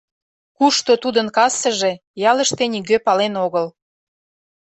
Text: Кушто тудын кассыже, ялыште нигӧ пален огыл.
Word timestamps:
Кушто 0.57 0.91
тудын 1.03 1.27
кассыже, 1.37 1.91
ялыште 2.31 2.63
нигӧ 2.73 2.97
пален 3.05 3.33
огыл. 3.45 3.67